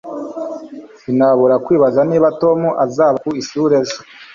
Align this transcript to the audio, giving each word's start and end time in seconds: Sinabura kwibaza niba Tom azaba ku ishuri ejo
Sinabura 0.99 1.55
kwibaza 1.65 2.01
niba 2.09 2.27
Tom 2.41 2.59
azaba 2.85 3.13
ku 3.25 3.29
ishuri 3.41 3.73
ejo 3.81 3.97